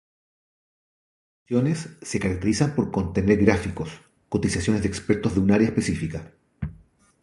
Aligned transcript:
Sus 1.47 1.61
presentaciones 1.61 1.99
se 2.09 2.19
caracterizan 2.19 2.73
por 2.73 2.89
contener 2.89 3.37
gráficos, 3.37 3.91
cotizaciones 4.29 4.81
de 4.81 4.87
expertos 4.87 5.35
de 5.35 5.41
un 5.41 5.51
área 5.51 5.67
específica. 5.67 6.33